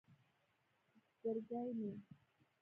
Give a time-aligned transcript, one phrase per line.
[1.21, 1.91] زرگی مې